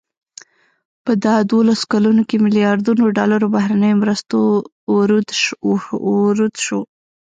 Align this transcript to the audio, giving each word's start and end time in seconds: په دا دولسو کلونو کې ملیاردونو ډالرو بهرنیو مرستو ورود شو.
په 1.03 1.11
دا 1.25 1.35
دولسو 1.51 1.85
کلونو 1.93 2.21
کې 2.29 2.43
ملیاردونو 2.45 3.03
ډالرو 3.17 3.47
بهرنیو 3.55 3.99
مرستو 4.01 4.39
ورود 6.07 6.53
شو. 6.65 6.81